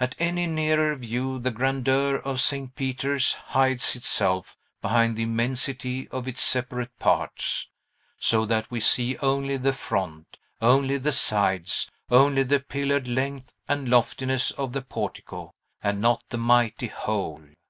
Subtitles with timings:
[0.00, 2.74] At any nearer view the grandeur of St.
[2.74, 7.68] Peter's hides itself behind the immensity of its separate parts,
[8.18, 13.90] so that we see only the front, only the sides, only the pillared length and
[13.90, 15.52] loftiness of the portico,
[15.82, 17.42] and not the mighty whole.